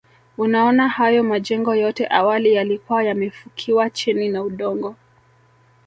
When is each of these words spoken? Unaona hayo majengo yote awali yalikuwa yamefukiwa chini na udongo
Unaona 0.37 0.87
hayo 0.87 1.23
majengo 1.23 1.75
yote 1.75 2.07
awali 2.09 2.53
yalikuwa 2.53 3.03
yamefukiwa 3.03 3.89
chini 3.89 4.29
na 4.29 4.43
udongo 4.43 4.95